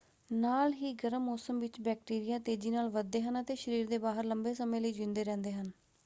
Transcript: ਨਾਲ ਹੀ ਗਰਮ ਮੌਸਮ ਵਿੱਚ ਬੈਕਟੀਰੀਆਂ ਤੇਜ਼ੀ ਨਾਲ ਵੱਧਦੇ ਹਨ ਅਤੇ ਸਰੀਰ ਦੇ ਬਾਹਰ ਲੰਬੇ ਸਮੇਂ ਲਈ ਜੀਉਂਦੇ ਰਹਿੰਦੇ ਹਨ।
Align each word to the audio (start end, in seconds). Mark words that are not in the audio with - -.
ਨਾਲ 0.31 0.71
ਹੀ 0.73 0.91
ਗਰਮ 0.95 1.23
ਮੌਸਮ 1.23 1.59
ਵਿੱਚ 1.59 1.79
ਬੈਕਟੀਰੀਆਂ 1.81 2.39
ਤੇਜ਼ੀ 2.39 2.69
ਨਾਲ 2.71 2.89
ਵੱਧਦੇ 2.91 3.21
ਹਨ 3.21 3.39
ਅਤੇ 3.41 3.55
ਸਰੀਰ 3.55 3.87
ਦੇ 3.87 3.97
ਬਾਹਰ 3.99 4.23
ਲੰਬੇ 4.25 4.53
ਸਮੇਂ 4.53 4.81
ਲਈ 4.81 4.91
ਜੀਉਂਦੇ 4.93 5.23
ਰਹਿੰਦੇ 5.23 5.51
ਹਨ। 5.53 5.71